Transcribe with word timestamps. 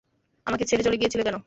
আমাকে 0.47 0.63
ছেড়ে 0.65 0.83
চলে 0.83 0.97
গিয়েছিলে 0.97 1.23
কেন? 1.23 1.37